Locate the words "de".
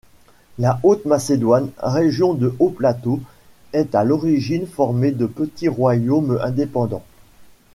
2.33-2.55, 5.11-5.27